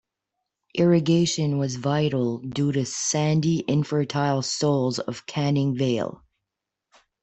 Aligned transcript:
Irrigation 0.73 1.59
was 1.59 1.75
vital 1.75 2.39
due 2.39 2.71
to 2.71 2.87
sandy, 2.87 3.63
infertile 3.67 4.41
soils 4.41 4.97
of 4.97 5.27
Canning 5.27 5.77
Vale. 5.77 6.23